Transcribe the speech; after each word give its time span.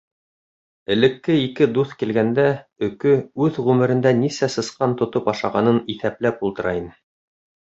Элекке 0.93 1.33
ике 1.41 1.67
дуҫ 1.75 1.91
килгәндә, 1.99 2.45
өкө 2.87 3.13
үҙ 3.45 3.61
ғүмерендә 3.69 4.15
нисә 4.23 4.51
сысҡан 4.55 4.97
тотоп 5.03 5.31
ашағанын 5.35 5.79
иҫәпләп 5.97 6.45
ултыра 6.51 6.75
ине. 6.81 6.91